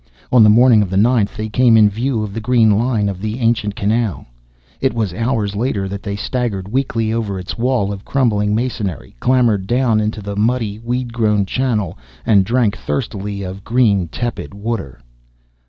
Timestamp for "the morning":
0.41-0.81